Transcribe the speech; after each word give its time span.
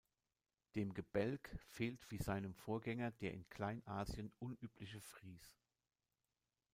Dem 0.73 0.95
Gebälk 0.95 1.51
fehlt 1.59 2.09
wie 2.09 2.17
seinem 2.17 2.55
Vorgänger 2.55 3.11
der 3.11 3.35
in 3.35 3.47
Kleinasien 3.49 4.31
unübliche 4.39 4.99
Fries. 4.99 5.59